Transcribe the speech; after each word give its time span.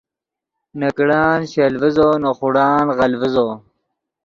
نے 0.79 0.87
کڑان 0.97 1.39
شل 1.51 1.73
ڤیزو 1.81 2.09
نے 2.23 2.29
خوڑان 2.37 2.85
غل 2.97 3.11
ڤیزو 3.21 3.47